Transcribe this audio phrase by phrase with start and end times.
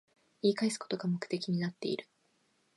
[0.41, 2.07] 言い返すことが目的になってる